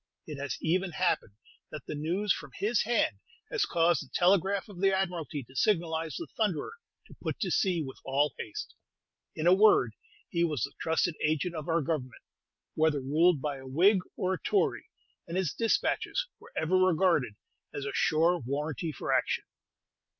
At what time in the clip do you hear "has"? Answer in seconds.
0.39-0.57, 3.51-3.67